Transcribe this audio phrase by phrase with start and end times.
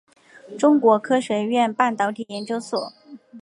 [0.57, 2.91] 中国科学院半导体研究所。